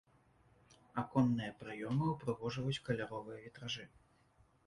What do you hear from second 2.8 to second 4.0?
каляровыя вітражы.